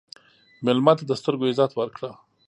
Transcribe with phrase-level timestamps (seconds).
[0.65, 2.11] مېلمه ته د سترګو عزت ورکړه.